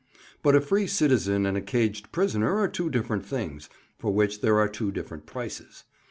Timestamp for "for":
3.99-4.11